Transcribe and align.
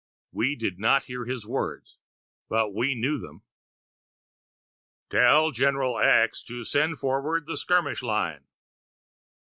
We 0.31 0.55
did 0.55 0.79
not 0.79 1.03
hear 1.03 1.25
his 1.25 1.45
words, 1.45 1.99
but 2.49 2.73
we 2.73 2.95
knew 2.95 3.19
them: 3.19 3.43
"Tell 5.11 5.51
General 5.51 5.99
X. 5.99 6.41
to 6.45 6.65
send 6.65 6.97
forward 6.97 7.45
the 7.45 7.55
skirmish 7.55 8.01
line." 8.01 8.47